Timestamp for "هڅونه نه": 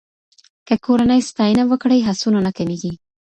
2.07-2.51